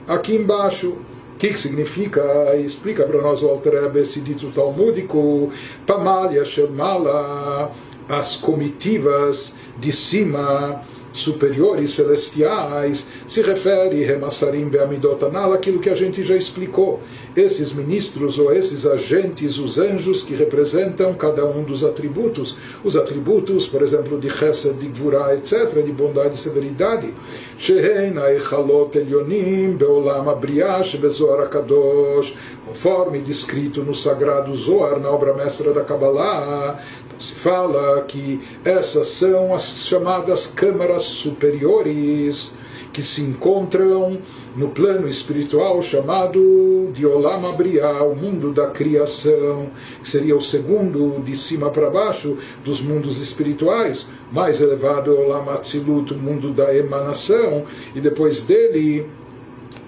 aqui 0.07 0.37
embaixo. 0.37 0.91
O 1.35 1.39
que, 1.41 1.49
que 1.49 1.59
significa? 1.59 2.55
Explica 2.55 3.03
para 3.03 3.21
nós 3.21 3.43
o 3.43 3.49
Alter 3.49 3.91
esse 3.97 4.21
dito 4.21 4.53
talmúdico, 4.53 5.51
Pamalia 5.87 6.45
Shelmala 6.45 7.73
as 8.11 8.35
comitivas 8.37 9.55
de 9.79 9.93
cima 9.93 10.83
superiores 11.13 11.93
celestiais 11.93 13.07
se 13.27 13.43
refere 13.43 14.05
Remassarim 14.05 14.69
Beamidotanal 14.69 15.53
aquilo 15.53 15.81
que 15.81 15.91
a 15.91 15.95
gente 15.95 16.23
já 16.23 16.37
explicou. 16.37 17.01
Esses 17.37 17.73
ministros 17.73 18.39
ou 18.39 18.53
esses 18.53 18.87
agentes 18.87 19.59
os 19.59 19.79
anjos 19.79 20.23
que 20.23 20.35
representam 20.35 21.15
cada 21.15 21.45
um 21.45 21.63
dos 21.63 21.85
atributos. 21.85 22.57
Os 22.85 22.97
atributos 22.97 23.67
por 23.67 23.83
exemplo 23.83 24.19
de 24.19 24.31
Chesed, 24.31 24.75
de 24.75 24.87
Gvurah, 24.87 25.35
etc 25.35 25.83
de 25.85 25.93
bondade 25.93 26.35
e 26.35 26.39
severidade. 26.39 27.13
Shehein 27.59 28.19
Aechalot 28.19 28.97
Elyonim 28.97 29.77
Beolam 29.77 30.29
Abriah 30.29 30.83
Shebezoar 30.83 31.43
Akadosh 31.43 32.35
conforme 32.67 33.21
descrito 33.21 33.83
no 33.83 33.95
sagrado 33.95 34.55
Zohar 34.55 35.01
na 35.01 35.11
obra 35.11 35.35
mestra 35.35 35.73
da 35.73 35.83
Kabbalah 35.83 36.81
se 37.21 37.35
fala 37.35 38.03
que 38.09 38.41
essas 38.65 39.09
são 39.09 39.55
as 39.55 39.87
chamadas 39.87 40.47
câmaras 40.47 41.03
superiores 41.03 42.55
que 42.93 43.03
se 43.03 43.23
encontram 43.23 44.19
no 44.57 44.69
plano 44.69 45.09
espiritual 45.09 45.81
chamado 45.81 46.91
de 46.93 47.07
Olam 47.07 47.55
o 48.03 48.17
mundo 48.17 48.53
da 48.53 48.69
criação, 48.69 49.71
que 50.03 50.09
seria 50.09 50.37
o 50.37 50.41
segundo 50.41 51.23
de 51.23 51.37
cima 51.37 51.71
para 51.71 51.89
baixo 51.89 52.37
dos 52.65 52.81
mundos 52.81 53.21
espirituais, 53.21 54.07
mais 54.33 54.61
elevado 54.61 55.15
é 55.15 55.21
Olam 55.21 55.45
o 55.47 56.15
mundo 56.15 56.51
da 56.51 56.75
emanação, 56.75 57.65
e 57.95 58.01
depois 58.01 58.43
dele 58.43 59.07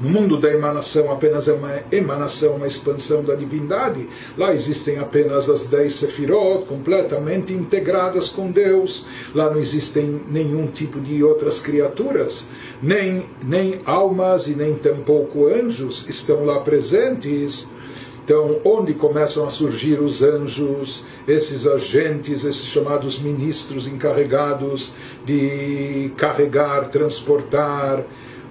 no 0.02 0.10
mundo 0.10 0.36
da 0.36 0.52
emanação 0.52 1.12
apenas 1.12 1.46
é 1.46 1.52
uma 1.52 1.80
emanação, 1.92 2.56
uma 2.56 2.66
expansão 2.66 3.22
da 3.22 3.36
divindade. 3.36 4.08
Lá 4.36 4.52
existem 4.52 4.98
apenas 4.98 5.48
as 5.48 5.66
dez 5.66 5.94
sefirot, 5.94 6.66
completamente 6.66 7.52
integradas 7.52 8.28
com 8.28 8.50
Deus. 8.50 9.06
Lá 9.32 9.48
não 9.48 9.60
existem 9.60 10.20
nenhum 10.28 10.66
tipo 10.66 11.00
de 11.00 11.22
outras 11.22 11.60
criaturas, 11.60 12.44
nem, 12.82 13.26
nem 13.44 13.80
almas 13.84 14.48
e 14.48 14.56
nem 14.56 14.74
tampouco 14.74 15.46
anjos 15.46 16.04
estão 16.08 16.44
lá 16.44 16.58
presentes. 16.58 17.68
Então, 18.24 18.60
onde 18.64 18.94
começam 18.94 19.46
a 19.46 19.50
surgir 19.50 20.00
os 20.00 20.20
anjos, 20.20 21.04
esses 21.28 21.64
agentes, 21.64 22.42
esses 22.42 22.66
chamados 22.66 23.20
ministros 23.20 23.86
encarregados 23.86 24.92
de 25.24 26.10
carregar, 26.16 26.88
transportar 26.88 28.04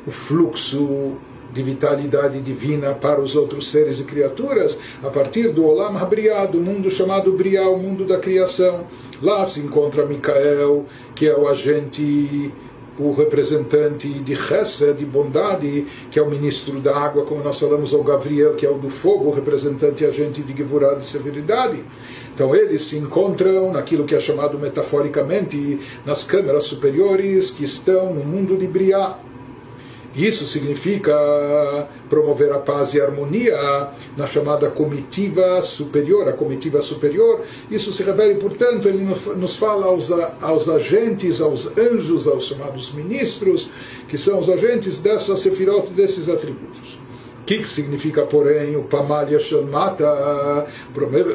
o 0.07 0.11
fluxo 0.11 1.17
de 1.53 1.63
vitalidade 1.63 2.39
divina 2.41 2.93
para 2.93 3.21
os 3.21 3.35
outros 3.35 3.69
seres 3.69 3.99
e 3.99 4.03
criaturas, 4.03 4.77
a 5.03 5.09
partir 5.09 5.49
do 5.49 5.65
Olam 5.65 5.97
Habriá, 5.97 6.45
do 6.45 6.59
mundo 6.59 6.89
chamado 6.89 7.31
Briá, 7.33 7.69
o 7.69 7.77
mundo 7.77 8.05
da 8.05 8.19
criação. 8.19 8.85
Lá 9.21 9.45
se 9.45 9.59
encontra 9.59 10.05
Micael, 10.05 10.85
que 11.13 11.27
é 11.27 11.37
o 11.37 11.47
agente 11.47 12.51
o 12.99 13.13
representante 13.13 14.07
de 14.07 14.33
Hesed, 14.33 14.97
de 14.97 15.05
bondade, 15.05 15.87
que 16.11 16.19
é 16.19 16.21
o 16.21 16.29
ministro 16.29 16.79
da 16.79 16.95
água, 16.95 17.25
como 17.25 17.43
nós 17.43 17.59
falamos, 17.59 17.93
ou 17.93 18.03
Gabriel, 18.03 18.53
que 18.53 18.65
é 18.65 18.69
o 18.69 18.77
do 18.77 18.89
fogo, 18.89 19.29
o 19.29 19.31
representante 19.31 20.05
agente 20.05 20.41
de 20.41 20.55
Gevurah, 20.55 20.95
de 20.95 21.05
severidade. 21.05 21.83
Então 22.33 22.55
eles 22.55 22.83
se 22.83 22.97
encontram 22.97 23.71
naquilo 23.71 24.05
que 24.05 24.13
é 24.13 24.19
chamado 24.19 24.59
metaforicamente 24.59 25.79
nas 26.05 26.23
câmeras 26.23 26.65
superiores 26.65 27.49
que 27.49 27.63
estão 27.63 28.13
no 28.13 28.23
mundo 28.23 28.57
de 28.57 28.67
Briah. 28.67 29.17
Isso 30.15 30.45
significa 30.45 31.15
promover 32.09 32.51
a 32.51 32.59
paz 32.59 32.93
e 32.93 32.99
a 32.99 33.05
harmonia 33.05 33.91
na 34.17 34.27
chamada 34.27 34.69
comitiva 34.69 35.61
superior, 35.61 36.27
a 36.27 36.33
comitiva 36.33 36.81
superior. 36.81 37.41
Isso 37.69 37.93
se 37.93 38.03
refere, 38.03 38.35
portanto, 38.35 38.89
ele 38.89 39.03
nos 39.03 39.55
fala 39.55 39.85
aos, 39.85 40.11
aos 40.41 40.67
agentes, 40.67 41.39
aos 41.39 41.77
anjos, 41.77 42.27
aos 42.27 42.45
chamados 42.45 42.91
ministros, 42.91 43.69
que 44.09 44.17
são 44.17 44.39
os 44.39 44.49
agentes 44.49 44.99
dessa 44.99 45.37
sefirot, 45.37 45.87
desses 45.93 46.27
atributos. 46.27 46.99
O 47.41 47.43
que, 47.43 47.57
que 47.57 47.67
significa, 47.67 48.21
porém, 48.23 48.75
o 48.75 48.83
Pamalya 48.83 49.39
Shamata, 49.39 50.67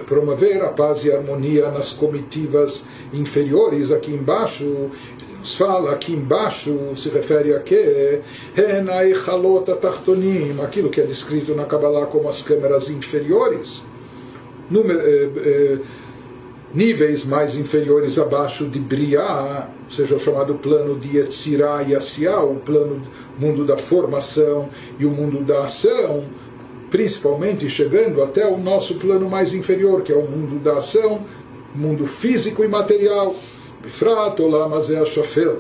promover 0.07 0.63
a 0.63 0.69
paz 0.69 1.05
e 1.05 1.13
a 1.13 1.17
harmonia 1.17 1.71
nas 1.71 1.93
comitivas 1.93 2.85
inferiores, 3.13 3.91
aqui 3.91 4.13
embaixo? 4.13 4.91
Nos 5.47 5.55
fala 5.55 5.93
aqui 5.93 6.13
embaixo, 6.13 6.77
se 6.97 7.09
refere 7.09 7.55
a 7.55 7.61
quê? 7.61 8.21
aquilo 10.65 10.91
que 10.91 11.01
é 11.01 11.05
descrito 11.05 11.55
na 11.55 11.65
Kabbalah 11.65 12.07
como 12.07 12.29
as 12.29 12.43
câmeras 12.43 12.91
inferiores, 12.91 13.81
número, 14.69 14.99
eh, 14.99 15.31
eh, 15.37 15.79
níveis 16.75 17.25
mais 17.25 17.55
inferiores 17.55 18.19
abaixo 18.19 18.67
de 18.67 18.81
Briah, 18.81 19.69
seja, 19.89 20.17
o 20.17 20.19
chamado 20.19 20.57
plano 20.57 20.99
de 20.99 21.17
Yetzirah 21.17 21.85
e 21.85 21.95
Asiá, 21.95 22.41
o 22.43 22.57
plano 22.57 23.01
mundo 23.39 23.65
da 23.65 23.77
formação 23.77 24.69
e 24.99 25.07
o 25.07 25.13
mundo 25.13 25.45
da 25.45 25.63
ação, 25.63 26.25
principalmente 26.91 27.71
chegando 27.71 28.21
até 28.21 28.45
o 28.45 28.59
nosso 28.59 28.97
plano 28.97 29.31
mais 29.31 29.55
inferior, 29.55 30.03
que 30.03 30.13
é 30.13 30.17
o 30.17 30.29
mundo 30.29 30.61
da 30.61 30.79
ação, 30.79 31.25
mundo 31.73 32.05
físico 32.05 32.65
e 32.65 32.69
material. 32.69 33.33
Bifrat 33.87 34.41
Olam 34.41 34.75
Azeh 34.75 35.07
Shofel, 35.07 35.59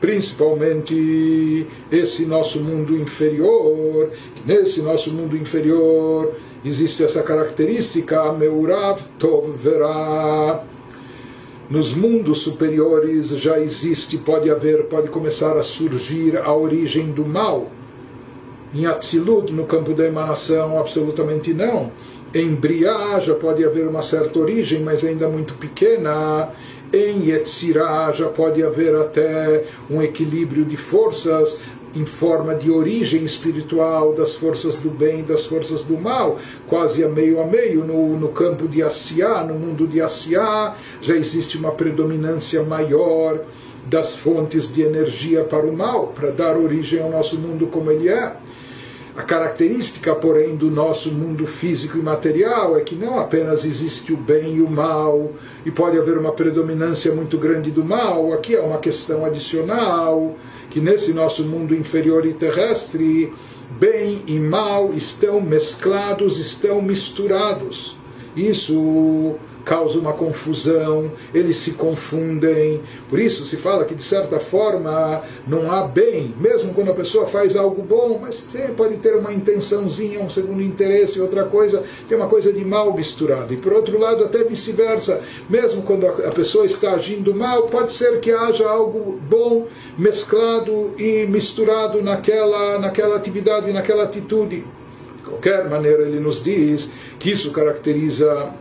principalmente 0.00 1.64
esse 1.92 2.26
nosso 2.26 2.60
mundo 2.60 2.96
inferior, 2.96 4.10
nesse 4.44 4.82
nosso 4.82 5.12
mundo 5.12 5.36
inferior 5.36 6.34
existe 6.64 7.04
essa 7.04 7.22
característica, 7.22 8.32
Meurav 8.32 9.00
Tov 9.16 9.52
Verá. 9.56 10.64
Nos 11.70 11.94
mundos 11.94 12.40
superiores 12.40 13.28
já 13.28 13.60
existe, 13.60 14.18
pode 14.18 14.50
haver, 14.50 14.86
pode 14.86 15.08
começar 15.08 15.56
a 15.56 15.62
surgir 15.62 16.36
a 16.36 16.52
origem 16.52 17.12
do 17.12 17.24
mal. 17.24 17.70
Em 18.74 18.86
Atzilut, 18.86 19.52
no 19.52 19.66
campo 19.66 19.94
da 19.94 20.04
emanação, 20.04 20.78
absolutamente 20.80 21.54
não. 21.54 21.92
Em 22.34 22.54
Briah 22.54 23.20
já 23.20 23.34
pode 23.34 23.64
haver 23.64 23.86
uma 23.86 24.02
certa 24.02 24.38
origem, 24.38 24.80
mas 24.80 25.04
ainda 25.04 25.28
muito 25.28 25.54
pequena 25.54 26.50
em 26.92 27.28
Yetzirah 27.28 28.12
já 28.12 28.28
pode 28.28 28.62
haver 28.62 28.94
até 28.96 29.64
um 29.90 30.02
equilíbrio 30.02 30.64
de 30.64 30.76
forças 30.76 31.60
em 31.94 32.04
forma 32.04 32.54
de 32.54 32.70
origem 32.70 33.24
espiritual 33.24 34.12
das 34.12 34.34
forças 34.34 34.76
do 34.76 34.90
bem 34.90 35.22
das 35.22 35.46
forças 35.46 35.84
do 35.84 35.96
mal, 35.96 36.38
quase 36.66 37.02
a 37.02 37.08
meio 37.08 37.40
a 37.40 37.46
meio. 37.46 37.84
No, 37.84 38.18
no 38.18 38.28
campo 38.28 38.68
de 38.68 38.82
Asiá, 38.82 39.42
no 39.42 39.54
mundo 39.54 39.86
de 39.86 40.00
Asiá, 40.00 40.76
já 41.00 41.16
existe 41.16 41.56
uma 41.56 41.72
predominância 41.72 42.62
maior 42.62 43.40
das 43.86 44.14
fontes 44.14 44.72
de 44.72 44.82
energia 44.82 45.44
para 45.44 45.64
o 45.64 45.74
mal, 45.74 46.08
para 46.08 46.30
dar 46.30 46.56
origem 46.56 47.00
ao 47.00 47.10
nosso 47.10 47.38
mundo 47.38 47.66
como 47.68 47.90
ele 47.90 48.08
é. 48.08 48.36
A 49.18 49.24
característica, 49.24 50.14
porém, 50.14 50.54
do 50.54 50.70
nosso 50.70 51.10
mundo 51.10 51.44
físico 51.44 51.98
e 51.98 52.00
material 52.00 52.78
é 52.78 52.82
que 52.82 52.94
não 52.94 53.18
apenas 53.18 53.64
existe 53.64 54.12
o 54.12 54.16
bem 54.16 54.58
e 54.58 54.62
o 54.62 54.70
mal, 54.70 55.32
e 55.66 55.72
pode 55.72 55.98
haver 55.98 56.16
uma 56.16 56.30
predominância 56.30 57.12
muito 57.12 57.36
grande 57.36 57.72
do 57.72 57.84
mal, 57.84 58.32
aqui 58.32 58.54
é 58.54 58.60
uma 58.60 58.78
questão 58.78 59.24
adicional, 59.24 60.36
que 60.70 60.80
nesse 60.80 61.12
nosso 61.12 61.42
mundo 61.42 61.74
inferior 61.74 62.24
e 62.26 62.32
terrestre, 62.32 63.32
bem 63.72 64.22
e 64.24 64.38
mal 64.38 64.94
estão 64.94 65.40
mesclados, 65.40 66.38
estão 66.38 66.80
misturados. 66.80 67.96
Isso 68.36 69.34
causa 69.64 69.98
uma 69.98 70.12
confusão, 70.12 71.10
eles 71.34 71.56
se 71.56 71.72
confundem. 71.72 72.80
Por 73.08 73.18
isso 73.18 73.44
se 73.46 73.56
fala 73.56 73.84
que 73.84 73.94
de 73.94 74.04
certa 74.04 74.40
forma 74.40 75.22
não 75.46 75.70
há 75.70 75.82
bem, 75.82 76.34
mesmo 76.38 76.72
quando 76.74 76.90
a 76.90 76.94
pessoa 76.94 77.26
faz 77.26 77.56
algo 77.56 77.82
bom, 77.82 78.18
mas 78.20 78.46
pode 78.76 78.96
ter 78.96 79.14
uma 79.16 79.32
intençãozinha, 79.32 80.20
um 80.20 80.30
segundo 80.30 80.62
interesse, 80.62 81.20
outra 81.20 81.44
coisa, 81.44 81.82
tem 82.08 82.16
uma 82.16 82.28
coisa 82.28 82.52
de 82.52 82.64
mal 82.64 82.94
misturado. 82.94 83.52
E 83.52 83.56
por 83.56 83.72
outro 83.72 83.98
lado, 83.98 84.24
até 84.24 84.44
vice-versa, 84.44 85.20
mesmo 85.48 85.82
quando 85.82 86.06
a 86.06 86.30
pessoa 86.30 86.64
está 86.64 86.92
agindo 86.92 87.34
mal, 87.34 87.64
pode 87.64 87.92
ser 87.92 88.20
que 88.20 88.30
haja 88.30 88.66
algo 88.68 89.18
bom 89.28 89.66
mesclado 89.96 90.94
e 90.98 91.26
misturado 91.26 92.02
naquela, 92.02 92.78
naquela 92.78 93.16
atividade, 93.16 93.72
naquela 93.72 94.04
atitude. 94.04 94.64
De 95.16 95.22
qualquer 95.24 95.68
maneira, 95.68 96.02
ele 96.02 96.20
nos 96.20 96.42
diz 96.42 96.90
que 97.18 97.30
isso 97.30 97.50
caracteriza 97.50 98.52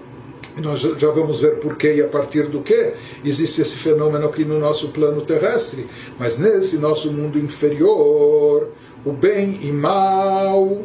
nós 0.62 0.80
já 0.80 1.12
vamos 1.12 1.40
ver 1.40 1.60
por 1.60 1.76
que 1.76 1.94
e 1.94 2.02
a 2.02 2.08
partir 2.08 2.44
do 2.44 2.62
que 2.62 2.94
existe 3.24 3.62
esse 3.62 3.76
fenômeno 3.76 4.28
aqui 4.28 4.44
no 4.46 4.60
nosso 4.60 4.90
plano 4.90 5.22
terrestre, 5.22 5.86
mas 6.20 6.38
nesse 6.38 6.78
nosso 6.78 7.12
mundo 7.12 7.38
inferior, 7.38 8.70
o 9.06 9.12
bem 9.12 9.60
e 9.62 9.72
mal 9.72 10.84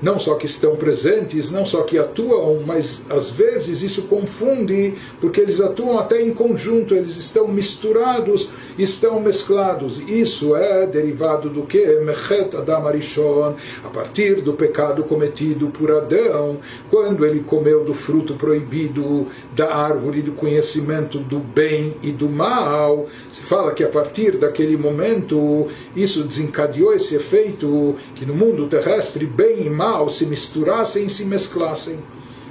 não 0.00 0.18
só 0.18 0.34
que 0.34 0.46
estão 0.46 0.76
presentes, 0.76 1.50
não 1.50 1.64
só 1.64 1.82
que 1.82 1.98
atuam, 1.98 2.62
mas 2.66 3.02
às 3.08 3.30
vezes 3.30 3.82
isso 3.82 4.02
confunde, 4.02 4.94
porque 5.20 5.40
eles 5.40 5.60
atuam 5.60 5.98
até 5.98 6.20
em 6.20 6.32
conjunto, 6.34 6.94
eles 6.94 7.16
estão 7.16 7.48
misturados, 7.48 8.50
estão 8.78 9.20
mesclados. 9.20 9.98
Isso 10.06 10.54
é 10.54 10.86
derivado 10.86 11.48
do 11.48 11.62
que? 11.62 11.98
Mechet 12.00 12.54
Adam 12.56 12.86
Arishon, 12.86 13.54
a 13.84 13.88
partir 13.88 14.42
do 14.42 14.52
pecado 14.52 15.02
cometido 15.04 15.68
por 15.68 15.90
Adão, 15.90 16.58
quando 16.90 17.24
ele 17.24 17.40
comeu 17.40 17.84
do 17.84 17.94
fruto 17.94 18.34
proibido 18.34 19.28
da 19.54 19.74
árvore 19.74 20.20
do 20.20 20.32
conhecimento 20.32 21.18
do 21.18 21.38
bem 21.38 21.94
e 22.02 22.10
do 22.10 22.28
mal. 22.28 23.06
Se 23.32 23.42
fala 23.42 23.72
que 23.72 23.82
a 23.82 23.88
partir 23.88 24.36
daquele 24.36 24.76
momento 24.76 25.68
isso 25.94 26.22
desencadeou 26.22 26.92
esse 26.92 27.14
efeito 27.14 27.96
que 28.14 28.26
no 28.26 28.34
mundo 28.34 28.66
terrestre 28.66 29.24
bem 29.24 29.66
e 29.66 29.70
mal 29.70 29.85
se 30.08 30.26
misturassem 30.26 31.06
e 31.06 31.10
se 31.10 31.24
mesclassem. 31.24 31.98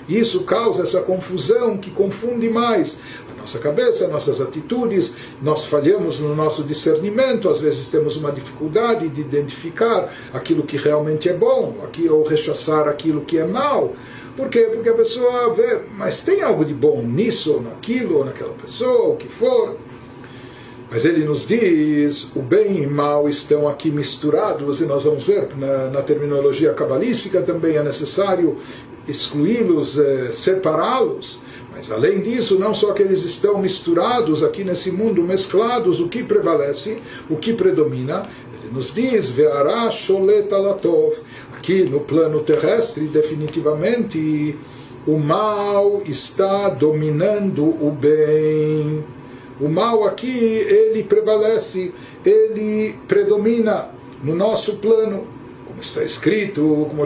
Isso 0.08 0.41
causa 0.41 0.84
essa 0.84 1.02
confusão 1.02 1.78
que 1.78 1.89
confunde 1.89 2.48
mais 2.50 2.98
a 3.32 3.41
nossa 3.41 3.58
cabeça, 3.58 4.08
nossas 4.08 4.39
atitudes, 4.39 5.13
nós 5.41 5.65
falhamos 5.65 6.19
no 6.19 6.36
nosso 6.36 6.63
discernimento, 6.63 7.50
às 7.50 7.62
vezes 7.62 7.89
temos 7.89 8.15
uma 8.15 8.32
dificuldade 8.32 9.10
de 9.10 9.21
identificar 9.21 10.13
aquilo 10.34 10.63
que 10.63 10.78
realmente 10.78 11.28
é 11.28 11.34
bom, 11.34 11.76
ou 12.10 12.24
rechaçar 12.24 12.88
aquilo 12.88 13.21
que 13.21 13.38
é 13.38 13.45
mal. 13.45 13.93
Por 14.38 14.50
quê? 14.50 14.69
Porque 14.71 14.89
a 14.89 14.93
pessoa 14.93 15.54
vê, 15.54 15.80
mas 15.98 16.21
tem 16.21 16.41
algo 16.41 16.65
de 16.65 16.74
bom 16.74 17.02
nisso, 17.02 17.54
ou 17.54 17.62
naquilo, 17.62 18.17
ou 18.17 18.26
naquela 18.26 18.54
pessoa, 18.54 19.13
o 19.13 19.15
que 19.15 19.30
for. 19.30 19.78
Mas 20.89 21.06
ele 21.06 21.26
nos 21.26 21.48
diz: 21.48 22.30
o 22.36 22.41
bem 22.41 22.84
e 22.84 22.88
mal 22.88 23.28
estão 23.28 23.67
aqui 23.67 23.89
misturados, 23.89 24.82
e 24.82 24.86
nós 24.86 25.04
vamos 25.04 25.26
ver 25.26 25.50
na, 25.58 25.89
na 25.89 26.02
terminologia 26.02 26.74
cabalística 26.74 27.41
também 27.41 27.78
é 27.78 27.84
necessário 27.84 28.58
excluí-los, 29.08 29.98
eh, 29.98 30.32
separá-los. 30.32 31.39
Mas 31.76 31.91
além 31.91 32.21
disso, 32.21 32.58
não 32.58 32.74
só 32.74 32.93
que 32.93 33.04
eles 33.04 33.24
estão 33.24 33.58
misturados 33.58 34.43
aqui 34.43 34.63
nesse 34.63 34.91
mundo, 34.91 35.21
mesclados, 35.21 36.00
o 36.00 36.08
que 36.08 36.24
prevalece, 36.24 36.98
o 37.30 37.36
que 37.36 37.54
predomina, 37.54 38.24
ele 38.54 38.74
nos 38.74 38.93
diz: 38.93 39.30
Ve'ara 39.30 39.89
sholeta 39.91 40.58
latov. 40.58 41.15
Aqui 41.58 41.84
no 41.84 42.00
plano 42.00 42.41
terrestre, 42.41 43.06
definitivamente, 43.08 44.56
o 45.06 45.17
mal 45.17 46.02
está 46.06 46.69
dominando 46.69 47.63
o 47.63 47.91
bem. 47.91 49.04
O 49.60 49.70
mal 49.70 50.04
aqui, 50.04 50.38
ele 50.38 51.04
prevalece, 51.04 51.94
ele 52.26 52.96
predomina 53.08 53.89
no 54.24 54.36
nosso 54.36 54.78
plano. 54.78 55.28
Como 55.65 55.82
está 55.82 56.04
escrito, 56.04 56.88
como 56.89 57.04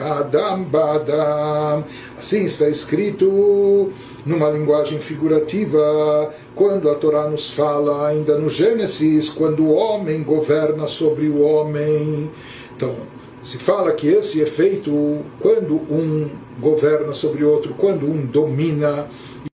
Adam 0.00 0.64
Badam. 0.64 1.84
Assim 2.18 2.44
está 2.44 2.68
escrito 2.68 3.90
numa 4.24 4.50
linguagem 4.50 4.98
figurativa, 5.00 6.32
quando 6.54 6.88
a 6.88 6.94
Torá 6.94 7.28
nos 7.28 7.50
fala, 7.50 8.06
ainda 8.08 8.38
no 8.38 8.48
Gênesis, 8.48 9.28
quando 9.30 9.64
o 9.64 9.72
homem 9.72 10.22
governa 10.22 10.86
sobre 10.86 11.28
o 11.28 11.42
homem. 11.42 12.30
Então, 12.76 12.94
se 13.42 13.58
fala 13.58 13.92
que 13.92 14.06
esse 14.06 14.40
efeito, 14.40 15.18
quando 15.40 15.74
um 15.74 16.30
governa 16.60 17.12
sobre 17.12 17.42
outro, 17.44 17.74
quando 17.76 18.06
um 18.06 18.24
domina, 18.24 19.08